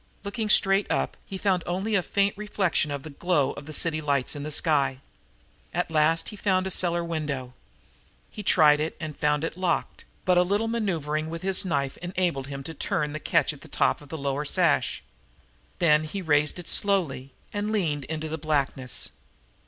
Looking 0.23 0.49
straight 0.49 0.89
up 0.89 1.15
he 1.27 1.37
found 1.37 1.61
only 1.67 1.93
a 1.93 2.01
faint 2.01 2.35
reflection 2.35 2.89
of 2.89 3.03
the 3.03 3.11
glow 3.11 3.51
of 3.51 3.67
the 3.67 3.71
city 3.71 4.01
lights 4.01 4.35
in 4.35 4.41
the 4.41 4.51
sky. 4.51 4.99
At 5.75 5.91
last 5.91 6.29
he 6.29 6.35
found 6.35 6.65
a 6.65 6.71
cellar 6.71 7.03
window. 7.05 7.53
He 8.31 8.41
tried 8.41 8.79
it 8.79 8.97
and 8.99 9.15
found 9.15 9.43
it 9.43 9.55
locked, 9.55 10.05
but 10.25 10.39
a 10.39 10.41
little 10.41 10.67
maneuvering 10.67 11.29
with 11.29 11.43
his 11.43 11.63
knife 11.65 11.97
enabled 11.97 12.47
him 12.47 12.63
to 12.63 12.73
turn 12.73 13.13
the 13.13 13.19
catch 13.19 13.53
at 13.53 13.61
the 13.61 13.67
top 13.67 14.01
of 14.01 14.09
the 14.09 14.17
lower 14.17 14.43
sash. 14.43 15.03
Then 15.77 16.05
he 16.05 16.23
raised 16.23 16.57
it 16.57 16.67
slowly 16.67 17.29
and 17.53 17.71
leaned 17.71 18.05
into 18.05 18.27
the 18.27 18.39
blackness. 18.39 19.11